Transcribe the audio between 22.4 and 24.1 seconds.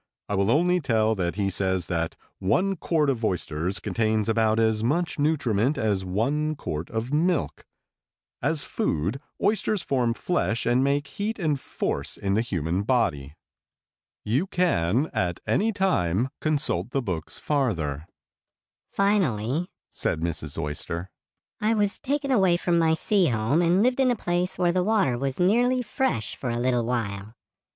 from my sea home and lived in